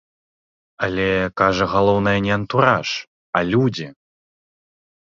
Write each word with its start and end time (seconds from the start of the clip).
Але, 0.87 1.05
кажа, 1.41 1.65
галоўнае 1.75 2.15
не 2.27 2.33
антураж, 2.39 2.87
а 3.37 3.47
людзі. 3.55 3.87